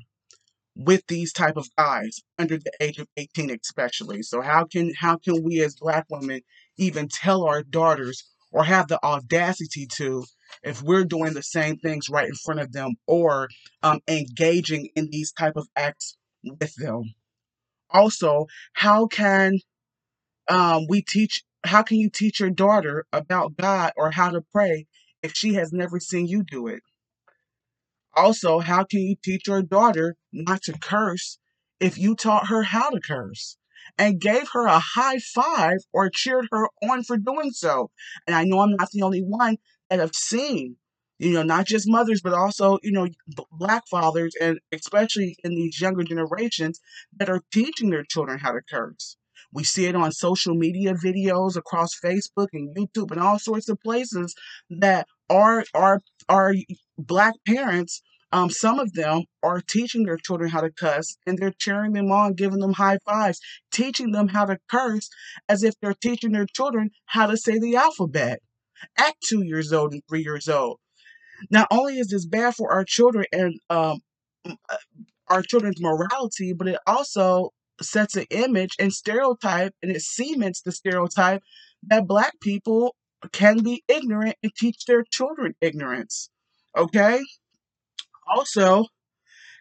with 0.78 1.02
these 1.08 1.34
type 1.34 1.58
of 1.58 1.68
guys 1.76 2.20
under 2.38 2.58
the 2.58 2.72
age 2.80 3.00
of 3.00 3.08
18 3.18 3.52
especially. 3.52 4.22
So 4.22 4.42
how 4.42 4.66
can 4.66 4.94
how 4.94 5.18
can 5.18 5.44
we 5.44 5.62
as 5.62 5.76
black 5.76 6.06
women 6.10 6.42
even 6.78 7.08
tell 7.10 7.44
our 7.46 7.64
daughters 7.64 8.24
or 8.52 8.64
have 8.64 8.88
the 8.88 9.04
audacity 9.04 9.88
to 9.98 10.24
if 10.64 10.82
we're 10.82 11.04
doing 11.04 11.34
the 11.34 11.44
same 11.44 11.78
things 11.78 12.10
right 12.10 12.28
in 12.28 12.36
front 12.36 12.60
of 12.60 12.72
them 12.72 12.96
or 13.08 13.50
um, 13.84 14.00
engaging 14.08 14.90
in 14.96 15.10
these 15.10 15.32
type 15.32 15.56
of 15.56 15.68
acts 15.76 16.16
with 16.44 16.76
them? 16.76 17.16
Also 17.90 18.46
how 18.74 19.08
can 19.08 19.54
um, 20.48 20.86
we 20.88 21.02
teach 21.02 21.44
how 21.64 21.82
can 21.82 21.98
you 21.98 22.10
teach 22.10 22.40
your 22.40 22.52
daughter 22.52 23.06
about 23.12 23.58
God 23.58 23.94
or 23.98 24.12
how 24.12 24.30
to 24.30 24.42
pray 24.54 24.86
if 25.28 25.34
she 25.36 25.56
has 25.56 25.74
never 25.74 26.00
seen 26.00 26.26
you 26.26 26.42
do 26.42 26.68
it? 26.68 26.82
Also, 28.16 28.60
how 28.60 28.86
can 28.86 29.02
you 29.02 29.16
teach 29.22 29.48
your 29.48 29.62
daughter 29.62 30.16
not 30.32 30.62
to 30.64 30.74
curse 30.80 31.38
if 31.82 31.98
you 31.98 32.16
taught 32.16 32.48
her 32.48 32.64
how 32.64 32.90
to 32.90 33.02
curse 33.02 33.58
and 33.98 34.22
gave 34.22 34.48
her 34.54 34.66
a 34.66 34.80
high 34.80 35.20
five 35.20 35.80
or 35.92 36.10
cheered 36.10 36.48
her 36.52 36.70
on 36.82 37.04
for 37.04 37.18
doing 37.18 37.52
so? 37.52 37.92
And 38.26 38.36
I 38.36 38.46
know 38.46 38.62
I'm 38.62 38.78
not 38.78 38.90
the 38.92 39.02
only 39.02 39.22
one 39.22 39.58
that 39.90 40.00
have 40.00 40.16
seen, 40.16 40.78
you 41.20 41.34
know, 41.34 41.44
not 41.44 41.66
just 41.66 41.90
mothers, 41.90 42.22
but 42.22 42.34
also, 42.34 42.80
you 42.82 42.94
know, 42.94 43.10
black 43.52 43.84
fathers, 43.92 44.34
and 44.40 44.60
especially 44.72 45.36
in 45.44 45.56
these 45.56 45.82
younger 45.82 46.04
generations 46.04 46.80
that 47.18 47.30
are 47.30 47.44
teaching 47.52 47.90
their 47.90 48.06
children 48.06 48.40
how 48.40 48.54
to 48.54 48.62
curse. 48.62 49.18
We 49.52 49.64
see 49.64 49.86
it 49.86 49.96
on 49.96 50.12
social 50.12 50.56
media 50.56 50.94
videos 50.94 51.56
across 51.56 52.00
Facebook 52.00 52.48
and 52.54 52.76
YouTube 52.76 53.12
and 53.12 53.22
all 53.22 53.40
sorts 53.40 53.70
of 53.70 53.82
places 53.82 54.36
that 54.70 55.08
our 55.30 55.64
our 55.74 56.02
our 56.30 56.54
black 56.98 57.34
parents 57.46 58.02
um, 58.32 58.50
some 58.50 58.80
of 58.80 58.94
them 58.94 59.24
are 59.42 59.62
teaching 59.62 60.04
their 60.04 60.18
children 60.18 60.50
how 60.50 60.62
to 60.62 60.70
cuss 60.70 61.18
and 61.26 61.38
they're 61.38 61.54
cheering 61.58 61.94
them 61.94 62.12
on, 62.12 62.34
giving 62.34 62.60
them 62.60 62.74
high 62.74 62.98
fives, 63.06 63.40
teaching 63.72 64.12
them 64.12 64.28
how 64.28 64.46
to 64.46 64.58
curse 64.70 65.10
as 65.48 65.64
if 65.64 65.76
they're 65.80 65.94
teaching 65.94 66.34
their 66.34 66.46
children 66.46 66.90
how 67.06 67.28
to 67.28 67.38
say 67.38 67.58
the 67.58 67.76
alphabet 67.78 68.40
at 68.98 69.16
two 69.22 69.44
years 69.44 69.72
old 69.72 69.94
and 69.94 70.02
three 70.10 70.24
years 70.24 70.50
old. 70.50 70.80
Not 71.50 71.68
only 71.72 72.00
is 72.00 72.10
this 72.10 72.26
bad 72.26 72.56
for 72.56 72.72
our 72.72 72.84
children 72.84 73.26
and 73.32 73.60
um, 73.70 74.00
uh, 74.46 74.78
our 75.30 75.42
children's 75.42 75.82
morality, 75.82 76.54
but 76.54 76.68
it 76.68 76.80
also 76.86 77.52
sets 77.82 78.16
an 78.16 78.26
image 78.32 78.76
and 78.80 78.92
stereotype 78.92 79.74
and 79.82 79.92
it 79.92 80.02
cements 80.02 80.62
the 80.62 80.72
stereotype 80.72 81.44
that 81.84 82.08
black 82.08 82.34
people 82.42 82.96
can 83.32 83.64
be 83.64 83.84
ignorant 83.88 84.36
and 84.44 84.54
teach 84.56 84.86
their 84.86 85.04
children 85.04 85.56
ignorance. 85.62 86.30
Okay? 86.76 87.22
Also, 88.28 88.86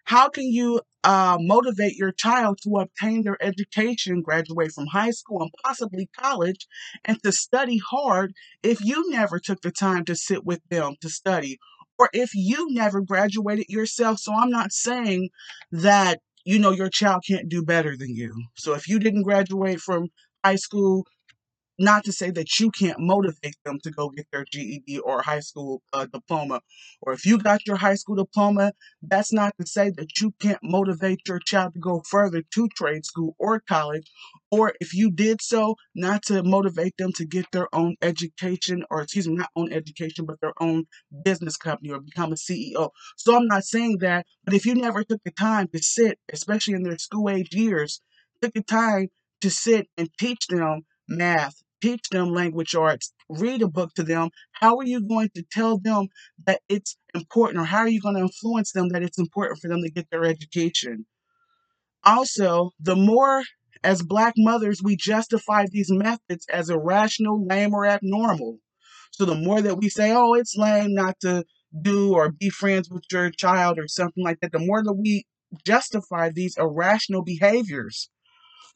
how 0.04 0.28
can 0.28 0.44
you 0.44 0.80
uh, 1.04 1.36
motivate 1.40 1.96
your 1.96 2.12
child 2.12 2.58
to 2.62 2.76
obtain 2.76 3.22
their 3.22 3.36
education, 3.42 4.22
graduate 4.22 4.72
from 4.72 4.86
high 4.86 5.10
school 5.10 5.42
and 5.42 5.50
possibly 5.64 6.08
college, 6.16 6.66
and 7.04 7.22
to 7.22 7.32
study 7.32 7.80
hard 7.90 8.32
if 8.62 8.80
you 8.80 9.10
never 9.10 9.38
took 9.38 9.60
the 9.62 9.70
time 9.72 10.04
to 10.04 10.14
sit 10.14 10.44
with 10.44 10.60
them 10.68 10.94
to 11.00 11.08
study? 11.08 11.58
Or 11.98 12.10
if 12.12 12.30
you 12.34 12.72
never 12.72 13.00
graduated 13.00 13.66
yourself. 13.68 14.18
So 14.18 14.34
I'm 14.34 14.50
not 14.50 14.72
saying 14.72 15.30
that 15.72 16.20
you 16.44 16.58
know 16.58 16.70
your 16.70 16.90
child 16.90 17.24
can't 17.26 17.48
do 17.48 17.64
better 17.64 17.96
than 17.96 18.14
you. 18.14 18.32
So 18.54 18.74
if 18.74 18.88
you 18.88 18.98
didn't 18.98 19.22
graduate 19.22 19.80
from 19.80 20.08
high 20.44 20.56
school, 20.56 21.06
not 21.78 22.04
to 22.04 22.12
say 22.12 22.30
that 22.30 22.58
you 22.58 22.70
can't 22.70 22.98
motivate 22.98 23.56
them 23.64 23.78
to 23.82 23.90
go 23.90 24.08
get 24.08 24.26
their 24.32 24.44
GED 24.50 24.98
or 25.00 25.22
high 25.22 25.40
school 25.40 25.82
uh, 25.92 26.06
diploma. 26.06 26.60
Or 27.02 27.12
if 27.12 27.26
you 27.26 27.38
got 27.38 27.66
your 27.66 27.76
high 27.76 27.94
school 27.94 28.16
diploma, 28.16 28.72
that's 29.02 29.32
not 29.32 29.54
to 29.60 29.66
say 29.66 29.90
that 29.90 30.20
you 30.20 30.32
can't 30.40 30.58
motivate 30.62 31.20
your 31.26 31.38
child 31.38 31.74
to 31.74 31.80
go 31.80 32.02
further 32.08 32.42
to 32.54 32.68
trade 32.68 33.04
school 33.04 33.36
or 33.38 33.60
college. 33.60 34.10
Or 34.50 34.74
if 34.80 34.94
you 34.94 35.10
did 35.10 35.42
so, 35.42 35.76
not 35.94 36.22
to 36.24 36.42
motivate 36.42 36.96
them 36.96 37.12
to 37.16 37.26
get 37.26 37.46
their 37.52 37.74
own 37.74 37.96
education, 38.00 38.84
or 38.90 39.02
excuse 39.02 39.28
me, 39.28 39.34
not 39.34 39.50
own 39.56 39.72
education, 39.72 40.24
but 40.24 40.40
their 40.40 40.54
own 40.60 40.84
business 41.24 41.56
company 41.56 41.90
or 41.90 42.00
become 42.00 42.32
a 42.32 42.36
CEO. 42.36 42.90
So 43.16 43.36
I'm 43.36 43.46
not 43.46 43.64
saying 43.64 43.98
that, 44.00 44.26
but 44.44 44.54
if 44.54 44.64
you 44.64 44.74
never 44.74 45.04
took 45.04 45.22
the 45.24 45.30
time 45.30 45.68
to 45.68 45.82
sit, 45.82 46.18
especially 46.32 46.74
in 46.74 46.84
their 46.84 46.98
school 46.98 47.28
age 47.28 47.54
years, 47.54 48.00
took 48.40 48.54
the 48.54 48.62
time 48.62 49.08
to 49.40 49.50
sit 49.50 49.88
and 49.96 50.08
teach 50.18 50.46
them 50.48 50.82
math, 51.08 51.62
teach 51.86 52.08
them 52.10 52.34
language 52.34 52.74
arts, 52.74 53.12
read 53.28 53.62
a 53.62 53.68
book 53.68 53.92
to 53.94 54.02
them, 54.02 54.30
how 54.52 54.76
are 54.76 54.84
you 54.84 55.00
going 55.06 55.28
to 55.36 55.44
tell 55.52 55.78
them 55.78 56.08
that 56.46 56.60
it's 56.68 56.96
important 57.14 57.60
or 57.60 57.64
how 57.64 57.78
are 57.78 57.88
you 57.88 58.00
going 58.00 58.16
to 58.16 58.22
influence 58.22 58.72
them 58.72 58.88
that 58.88 59.04
it's 59.04 59.18
important 59.18 59.60
for 59.60 59.68
them 59.68 59.82
to 59.82 59.90
get 59.90 60.10
their 60.10 60.24
education? 60.24 61.06
Also, 62.04 62.70
the 62.80 62.96
more 62.96 63.44
as 63.84 64.02
black 64.02 64.34
mothers 64.36 64.80
we 64.82 64.96
justify 64.96 65.64
these 65.70 65.90
methods 65.90 66.44
as 66.52 66.70
irrational, 66.70 67.46
lame, 67.46 67.72
or 67.72 67.86
abnormal. 67.86 68.58
So 69.12 69.24
the 69.24 69.36
more 69.36 69.62
that 69.62 69.78
we 69.78 69.88
say, 69.88 70.10
oh, 70.12 70.34
it's 70.34 70.56
lame 70.56 70.92
not 70.92 71.14
to 71.20 71.44
do 71.82 72.14
or 72.14 72.32
be 72.32 72.50
friends 72.50 72.90
with 72.90 73.04
your 73.12 73.30
child 73.30 73.78
or 73.78 73.86
something 73.86 74.24
like 74.24 74.40
that, 74.40 74.50
the 74.50 74.58
more 74.58 74.82
that 74.82 74.94
we 74.94 75.24
justify 75.64 76.30
these 76.30 76.56
irrational 76.58 77.22
behaviors, 77.22 78.10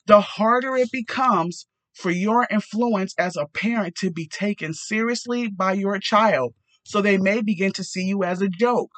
the 0.06 0.20
harder 0.20 0.76
it 0.76 0.92
becomes 0.92 1.66
for 1.92 2.10
your 2.10 2.46
influence 2.50 3.14
as 3.18 3.36
a 3.36 3.46
parent 3.46 3.94
to 3.96 4.10
be 4.10 4.26
taken 4.26 4.74
seriously 4.74 5.48
by 5.48 5.72
your 5.72 5.98
child. 5.98 6.54
So 6.84 7.00
they 7.00 7.18
may 7.18 7.42
begin 7.42 7.72
to 7.72 7.84
see 7.84 8.04
you 8.04 8.24
as 8.24 8.40
a 8.40 8.48
joke, 8.48 8.92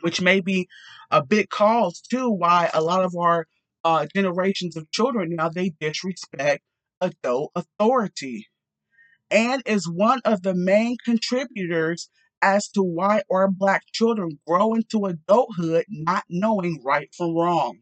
which 0.00 0.20
may 0.20 0.40
be 0.40 0.68
a 1.10 1.24
big 1.24 1.50
cause 1.50 2.00
too 2.00 2.30
why 2.30 2.70
a 2.72 2.82
lot 2.82 3.04
of 3.04 3.14
our 3.16 3.46
uh, 3.84 4.06
generations 4.14 4.76
of 4.76 4.90
children 4.90 5.34
now 5.36 5.48
they 5.48 5.72
disrespect 5.80 6.62
adult 7.00 7.50
authority 7.54 8.46
and 9.30 9.62
is 9.64 9.88
one 9.88 10.20
of 10.24 10.42
the 10.42 10.54
main 10.54 10.96
contributors 11.04 12.10
as 12.42 12.68
to 12.68 12.82
why 12.82 13.22
our 13.30 13.48
black 13.48 13.84
children 13.92 14.38
grow 14.46 14.74
into 14.74 15.06
adulthood 15.06 15.84
not 15.88 16.24
knowing 16.28 16.82
right 16.84 17.14
from 17.14 17.36
wrong. 17.36 17.78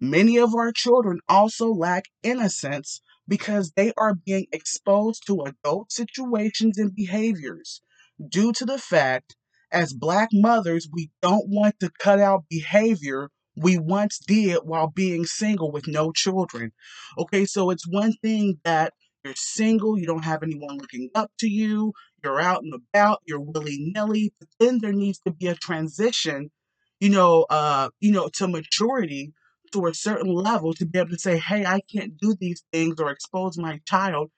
Many 0.00 0.38
of 0.38 0.54
our 0.54 0.72
children 0.72 1.20
also 1.28 1.68
lack 1.68 2.06
innocence 2.22 3.00
because 3.28 3.72
they 3.72 3.92
are 3.96 4.14
being 4.14 4.46
exposed 4.52 5.26
to 5.26 5.42
adult 5.42 5.92
situations 5.92 6.78
and 6.78 6.94
behaviors 6.94 7.80
due 8.28 8.52
to 8.52 8.64
the 8.64 8.78
fact 8.78 9.36
as 9.70 9.92
black 9.92 10.28
mothers 10.32 10.88
we 10.92 11.10
don't 11.22 11.48
want 11.48 11.78
to 11.80 11.90
cut 11.98 12.20
out 12.20 12.44
behavior 12.50 13.30
we 13.56 13.78
once 13.78 14.18
did 14.18 14.58
while 14.64 14.88
being 14.88 15.24
single 15.24 15.70
with 15.70 15.86
no 15.86 16.10
children. 16.12 16.72
Okay, 17.18 17.44
so 17.44 17.70
it's 17.70 17.86
one 17.86 18.14
thing 18.22 18.58
that 18.64 18.94
you're 19.24 19.34
single, 19.36 19.98
you 19.98 20.06
don't 20.06 20.24
have 20.24 20.42
anyone 20.42 20.78
looking 20.78 21.10
up 21.14 21.30
to 21.38 21.48
you, 21.48 21.92
you're 22.24 22.40
out 22.40 22.62
and 22.62 22.74
about, 22.74 23.20
you're 23.26 23.40
willy-nilly, 23.40 24.32
but 24.38 24.48
then 24.58 24.78
there 24.80 24.92
needs 24.92 25.20
to 25.20 25.32
be 25.32 25.46
a 25.46 25.54
transition, 25.54 26.50
you 26.98 27.10
know, 27.10 27.46
uh, 27.50 27.90
you 28.00 28.10
know, 28.10 28.28
to 28.34 28.48
maturity 28.48 29.32
to 29.72 29.86
a 29.86 29.94
certain 29.94 30.32
level 30.32 30.74
to 30.74 30.86
be 30.86 30.98
able 30.98 31.10
to 31.10 31.18
say, 31.18 31.38
hey, 31.38 31.64
I 31.64 31.80
can't 31.92 32.16
do 32.16 32.34
these 32.38 32.62
things 32.72 33.00
or 33.00 33.10
expose 33.10 33.58
my 33.58 33.80
child 33.86 34.30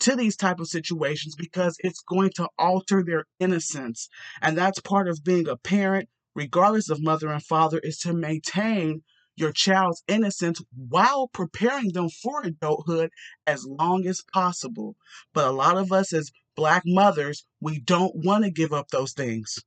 to 0.00 0.16
these 0.16 0.36
type 0.36 0.58
of 0.60 0.68
situations 0.68 1.34
because 1.36 1.76
it's 1.80 2.02
going 2.02 2.30
to 2.36 2.48
alter 2.58 3.04
their 3.04 3.24
innocence. 3.38 4.08
And 4.40 4.56
that's 4.56 4.80
part 4.80 5.08
of 5.08 5.24
being 5.24 5.48
a 5.48 5.56
parent 5.56 6.08
regardless 6.34 6.88
of 6.88 7.02
mother 7.02 7.28
and 7.28 7.42
father, 7.42 7.78
is 7.82 7.98
to 7.98 8.12
maintain 8.12 9.02
your 9.36 9.52
child's 9.52 10.02
innocence 10.08 10.60
while 10.88 11.28
preparing 11.28 11.92
them 11.92 12.08
for 12.08 12.42
adulthood 12.42 13.10
as 13.46 13.64
long 13.66 14.06
as 14.06 14.22
possible. 14.32 14.96
But 15.32 15.48
a 15.48 15.52
lot 15.52 15.76
of 15.76 15.92
us, 15.92 16.12
as 16.12 16.30
Black 16.54 16.82
mothers, 16.84 17.46
we 17.60 17.80
don't 17.80 18.14
want 18.14 18.44
to 18.44 18.50
give 18.50 18.72
up 18.72 18.88
those 18.88 19.12
things. 19.12 19.58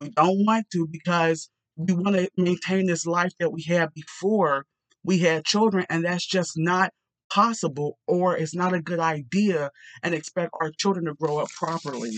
We 0.00 0.10
don't 0.10 0.44
want 0.44 0.66
to 0.72 0.88
because 0.90 1.48
we 1.76 1.92
want 1.92 2.16
to 2.16 2.30
maintain 2.36 2.86
this 2.86 3.06
life 3.06 3.32
that 3.38 3.52
we 3.52 3.62
had 3.62 3.92
before 3.94 4.66
we 5.04 5.18
had 5.18 5.44
children, 5.44 5.86
and 5.88 6.04
that's 6.04 6.26
just 6.26 6.52
not 6.56 6.92
possible 7.30 7.98
or 8.06 8.36
it's 8.36 8.54
not 8.54 8.74
a 8.74 8.80
good 8.80 9.00
idea 9.00 9.70
and 10.02 10.14
expect 10.14 10.50
our 10.60 10.70
children 10.70 11.06
to 11.06 11.14
grow 11.14 11.38
up 11.38 11.48
properly. 11.50 12.16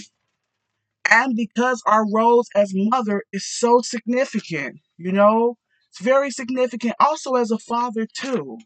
And 1.10 1.34
because 1.34 1.82
our 1.86 2.04
roles 2.10 2.48
as 2.54 2.72
mother 2.74 3.24
is 3.32 3.46
so 3.46 3.80
significant, 3.80 4.80
you 4.98 5.12
know, 5.12 5.56
it's 5.90 6.00
very 6.00 6.30
significant 6.30 6.94
also 7.00 7.34
as 7.34 7.50
a 7.50 7.58
father 7.58 8.06
too. 8.06 8.58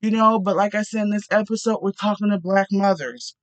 You 0.00 0.10
know, 0.10 0.38
but 0.38 0.56
like 0.56 0.74
I 0.74 0.82
said 0.82 1.02
in 1.02 1.10
this 1.10 1.28
episode, 1.30 1.78
we're 1.82 1.92
talking 1.92 2.30
to 2.30 2.38
black 2.38 2.68
mothers. 2.70 3.36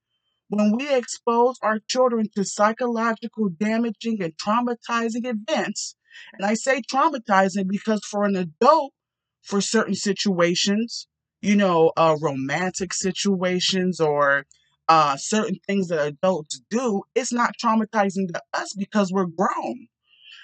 When 0.48 0.76
we 0.76 0.94
expose 0.94 1.56
our 1.62 1.80
children 1.88 2.28
to 2.36 2.44
psychological 2.44 3.50
damaging 3.50 4.22
and 4.22 4.34
traumatizing 4.38 5.26
events, 5.26 5.96
and 6.34 6.46
I 6.46 6.54
say 6.54 6.82
traumatizing 6.82 7.68
because 7.68 8.02
for 8.10 8.24
an 8.26 8.36
adult, 8.36 8.94
for 9.42 9.62
certain 9.62 9.96
situations, 9.96 11.08
you 11.42 11.56
know, 11.56 11.92
uh, 11.98 12.16
romantic 12.22 12.94
situations 12.94 14.00
or 14.00 14.46
uh, 14.88 15.16
certain 15.18 15.58
things 15.68 15.88
that 15.88 16.06
adults 16.06 16.62
do, 16.70 17.04
it's 17.16 17.34
not 17.34 17.56
traumatizing 17.64 18.28
to 18.28 18.42
us 18.54 18.74
because 18.74 19.12
we're 19.12 19.26
grown. 19.26 19.88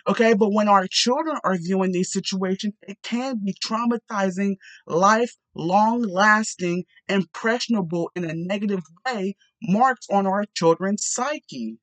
Okay, 0.07 0.33
but 0.33 0.53
when 0.53 0.69
our 0.69 0.87
children 0.89 1.37
are 1.43 1.57
viewing 1.57 1.91
these 1.91 2.13
situations, 2.13 2.73
it 2.81 2.97
can 3.03 3.41
be 3.43 3.53
traumatizing, 3.53 4.55
life 4.85 5.35
long 5.53 6.01
lasting, 6.01 6.85
impressionable 7.09 8.09
in 8.15 8.23
a 8.23 8.33
negative 8.33 8.83
way, 9.05 9.35
marks 9.61 10.07
on 10.09 10.25
our 10.25 10.45
children's 10.55 11.05
psyche. 11.05 11.77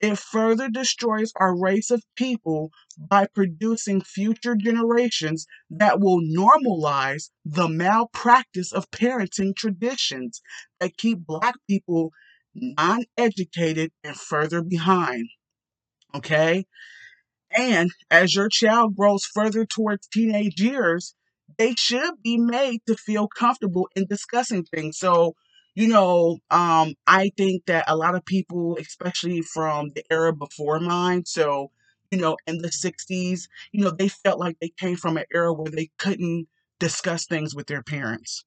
It 0.00 0.18
further 0.18 0.70
destroys 0.70 1.32
our 1.36 1.54
race 1.54 1.90
of 1.90 2.02
people 2.16 2.70
by 2.96 3.26
producing 3.26 4.00
future 4.00 4.56
generations 4.56 5.46
that 5.68 6.00
will 6.00 6.20
normalize 6.20 7.30
the 7.44 7.68
malpractice 7.68 8.72
of 8.72 8.90
parenting 8.90 9.54
traditions 9.54 10.40
that 10.78 10.96
keep 10.96 11.18
Black 11.26 11.54
people 11.68 12.12
non 12.54 13.04
educated 13.18 13.92
and 14.02 14.16
further 14.16 14.62
behind. 14.62 15.28
Okay? 16.14 16.66
And 17.56 17.90
as 18.10 18.34
your 18.34 18.48
child 18.48 18.96
grows 18.96 19.24
further 19.24 19.66
towards 19.66 20.06
teenage 20.06 20.60
years, 20.60 21.14
they 21.58 21.74
should 21.76 22.22
be 22.22 22.38
made 22.38 22.80
to 22.86 22.96
feel 22.96 23.28
comfortable 23.28 23.88
in 23.94 24.06
discussing 24.06 24.64
things. 24.64 24.98
So, 24.98 25.34
you 25.74 25.88
know, 25.88 26.38
um, 26.50 26.94
I 27.06 27.30
think 27.36 27.64
that 27.66 27.84
a 27.88 27.96
lot 27.96 28.14
of 28.14 28.24
people, 28.24 28.76
especially 28.80 29.42
from 29.42 29.90
the 29.94 30.04
era 30.10 30.32
before 30.32 30.80
mine, 30.80 31.24
so, 31.26 31.70
you 32.10 32.18
know, 32.18 32.36
in 32.46 32.58
the 32.58 32.72
60s, 32.72 33.48
you 33.72 33.84
know, 33.84 33.90
they 33.90 34.08
felt 34.08 34.40
like 34.40 34.58
they 34.60 34.72
came 34.78 34.96
from 34.96 35.16
an 35.16 35.24
era 35.32 35.52
where 35.52 35.70
they 35.70 35.90
couldn't 35.98 36.48
discuss 36.80 37.26
things 37.26 37.54
with 37.54 37.66
their 37.66 37.82
parents. 37.82 38.44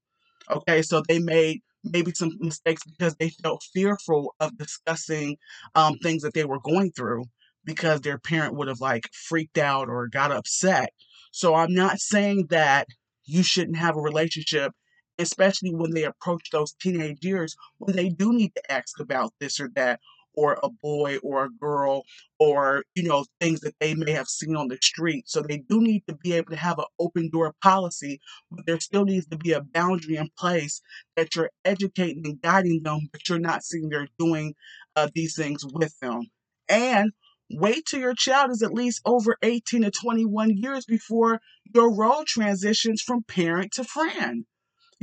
Okay, 0.49 0.81
so 0.81 1.01
they 1.07 1.19
made 1.19 1.61
maybe 1.83 2.11
some 2.13 2.31
mistakes 2.39 2.83
because 2.85 3.15
they 3.15 3.29
felt 3.29 3.63
fearful 3.73 4.35
of 4.39 4.57
discussing 4.57 5.37
um, 5.75 5.97
things 5.99 6.21
that 6.23 6.33
they 6.33 6.45
were 6.45 6.59
going 6.59 6.91
through 6.91 7.25
because 7.65 8.01
their 8.01 8.17
parent 8.17 8.55
would 8.55 8.67
have 8.67 8.81
like 8.81 9.09
freaked 9.13 9.57
out 9.57 9.89
or 9.89 10.07
got 10.07 10.31
upset. 10.31 10.89
So 11.31 11.55
I'm 11.55 11.73
not 11.73 11.99
saying 11.99 12.47
that 12.49 12.87
you 13.25 13.43
shouldn't 13.43 13.77
have 13.77 13.95
a 13.97 14.01
relationship, 14.01 14.73
especially 15.19 15.73
when 15.73 15.91
they 15.91 16.03
approach 16.03 16.49
those 16.51 16.73
teenage 16.73 17.23
years, 17.23 17.55
when 17.77 17.95
they 17.95 18.09
do 18.09 18.33
need 18.33 18.53
to 18.55 18.71
ask 18.71 18.99
about 18.99 19.33
this 19.39 19.59
or 19.59 19.69
that, 19.75 19.99
or 20.35 20.57
a 20.63 20.69
boy 20.69 21.17
or 21.17 21.45
a 21.45 21.49
girl, 21.49 22.03
or 22.39 22.83
you 22.95 23.03
know, 23.03 23.25
things 23.39 23.59
that 23.61 23.75
they 23.79 23.93
may 23.93 24.11
have 24.11 24.27
seen 24.27 24.55
on 24.55 24.67
the 24.67 24.77
street. 24.81 25.29
So 25.29 25.41
they 25.41 25.59
do 25.59 25.79
need 25.79 26.03
to 26.07 26.15
be 26.15 26.33
able 26.33 26.51
to 26.51 26.57
have 26.57 26.79
an 26.79 26.85
open 26.99 27.29
door 27.29 27.53
policy, 27.61 28.19
but 28.49 28.65
there 28.65 28.79
still 28.79 29.05
needs 29.05 29.27
to 29.27 29.37
be 29.37 29.51
a 29.53 29.61
boundary 29.61 30.17
in 30.17 30.29
place 30.37 30.81
that 31.15 31.35
you're 31.35 31.51
educating 31.65 32.23
and 32.25 32.41
guiding 32.41 32.81
them, 32.83 33.09
but 33.11 33.29
you're 33.29 33.39
not 33.39 33.63
sitting 33.63 33.89
there 33.89 34.07
doing 34.17 34.55
uh, 34.95 35.07
these 35.13 35.35
things 35.35 35.63
with 35.65 35.97
them. 35.99 36.23
And 36.67 37.11
Wait 37.55 37.85
till 37.85 37.99
your 37.99 38.15
child 38.15 38.49
is 38.49 38.63
at 38.63 38.73
least 38.73 39.01
over 39.05 39.37
18 39.43 39.83
to 39.83 39.91
21 39.91 40.57
years 40.57 40.85
before 40.85 41.39
your 41.75 41.93
role 41.93 42.23
transitions 42.25 43.01
from 43.01 43.21
parent 43.23 43.71
to 43.73 43.83
friend. 43.83 44.45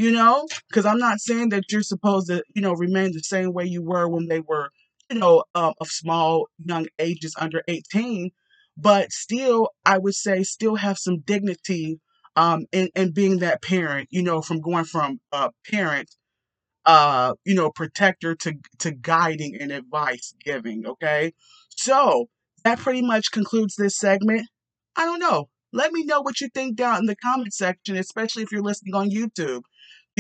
You 0.01 0.13
know, 0.13 0.49
because 0.69 0.87
I'm 0.87 0.99
not 0.99 1.21
saying 1.21 1.51
that 1.51 1.71
you're 1.71 1.83
supposed 1.83 2.29
to, 2.29 2.43
you 2.55 2.63
know, 2.63 2.73
remain 2.73 3.13
the 3.13 3.21
same 3.21 3.53
way 3.53 3.67
you 3.67 3.83
were 3.83 4.09
when 4.09 4.29
they 4.29 4.41
were, 4.41 4.71
you 5.11 5.19
know, 5.19 5.45
um, 5.55 5.75
of 5.79 5.89
small, 5.89 6.47
young 6.65 6.87
ages 6.99 7.35
under 7.39 7.63
18, 7.69 8.31
but 8.79 9.13
still, 9.13 9.69
I 9.85 9.99
would 9.99 10.15
say, 10.15 10.43
still 10.43 10.77
have 10.77 10.97
some 10.97 11.19
dignity 11.21 12.01
um, 12.35 12.65
in, 12.73 12.89
in 12.97 13.13
being 13.13 13.41
that 13.41 13.61
parent, 13.61 14.09
you 14.11 14.23
know, 14.23 14.41
from 14.41 14.63
going 14.63 14.87
from 14.87 15.21
a 15.33 15.51
parent 15.71 16.09
uh 16.87 17.35
you 17.45 17.55
know 17.55 17.71
protector 17.71 18.35
to 18.35 18.55
to 18.79 18.91
guiding 18.91 19.55
and 19.61 19.71
advice 19.71 20.33
giving 20.43 20.87
okay 20.87 21.31
so 21.69 22.27
that 22.65 22.79
pretty 22.79 23.03
much 23.03 23.31
concludes 23.33 23.77
this 23.77 23.99
segment. 23.99 24.49
I 24.97 25.05
don't 25.05 25.19
know. 25.19 25.49
Let 25.73 25.93
me 25.93 26.05
know 26.05 26.21
what 26.21 26.41
you 26.41 26.49
think 26.53 26.77
down 26.77 26.99
in 26.99 27.07
the 27.07 27.17
comment 27.17 27.55
section, 27.55 27.97
especially 27.97 28.43
if 28.43 28.53
you're 28.53 28.63
listening 28.63 28.95
on 28.95 29.11
YouTube. 29.11 29.63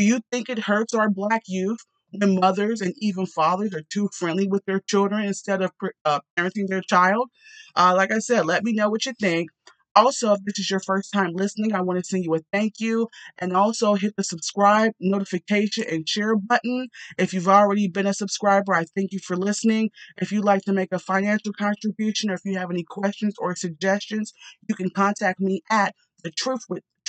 Do 0.00 0.06
you 0.06 0.20
think 0.32 0.48
it 0.48 0.60
hurts 0.60 0.94
our 0.94 1.10
black 1.10 1.42
youth 1.46 1.80
when 2.10 2.40
mothers 2.40 2.80
and 2.80 2.94
even 3.00 3.26
fathers 3.26 3.74
are 3.74 3.82
too 3.92 4.08
friendly 4.14 4.48
with 4.48 4.64
their 4.64 4.80
children 4.80 5.26
instead 5.26 5.60
of 5.60 5.72
uh, 6.06 6.20
parenting 6.38 6.68
their 6.68 6.80
child? 6.80 7.28
Uh, 7.76 7.92
like 7.94 8.10
I 8.10 8.20
said, 8.20 8.46
let 8.46 8.64
me 8.64 8.72
know 8.72 8.88
what 8.88 9.04
you 9.04 9.12
think. 9.20 9.50
Also, 9.94 10.32
if 10.32 10.40
this 10.46 10.58
is 10.58 10.70
your 10.70 10.80
first 10.80 11.12
time 11.12 11.32
listening, 11.34 11.74
I 11.74 11.82
want 11.82 11.98
to 11.98 12.04
send 12.06 12.24
you 12.24 12.34
a 12.34 12.38
thank 12.50 12.80
you 12.80 13.08
and 13.36 13.54
also 13.54 13.92
hit 13.92 14.16
the 14.16 14.24
subscribe, 14.24 14.92
notification, 15.00 15.84
and 15.86 16.08
share 16.08 16.34
button. 16.34 16.88
If 17.18 17.34
you've 17.34 17.46
already 17.46 17.86
been 17.86 18.06
a 18.06 18.14
subscriber, 18.14 18.72
I 18.72 18.86
thank 18.96 19.12
you 19.12 19.18
for 19.18 19.36
listening. 19.36 19.90
If 20.16 20.32
you'd 20.32 20.46
like 20.46 20.62
to 20.62 20.72
make 20.72 20.92
a 20.92 20.98
financial 20.98 21.52
contribution 21.52 22.30
or 22.30 22.34
if 22.34 22.40
you 22.46 22.56
have 22.56 22.70
any 22.70 22.84
questions 22.84 23.34
or 23.38 23.54
suggestions, 23.54 24.32
you 24.66 24.74
can 24.74 24.88
contact 24.88 25.40
me 25.40 25.60
at 25.68 25.94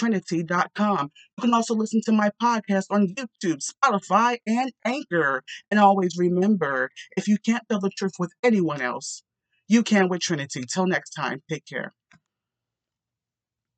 thetruthwithtrinity.com. 0.01 1.11
You 1.37 1.41
can 1.41 1.53
also 1.53 1.75
listen 1.75 2.01
to 2.05 2.11
my 2.11 2.31
podcast 2.41 2.85
on 2.89 3.13
YouTube, 3.15 3.61
Spotify, 3.61 4.37
and 4.45 4.71
Anchor. 4.85 5.43
And 5.69 5.79
always 5.79 6.17
remember 6.17 6.89
if 7.17 7.27
you 7.27 7.37
can't 7.37 7.63
tell 7.69 7.79
the 7.79 7.89
truth 7.89 8.13
with 8.19 8.31
anyone 8.43 8.81
else, 8.81 9.23
you 9.67 9.83
can 9.83 10.09
with 10.09 10.21
Trinity. 10.21 10.63
Till 10.71 10.87
next 10.87 11.11
time, 11.11 11.41
take 11.49 11.65
care. 11.65 11.93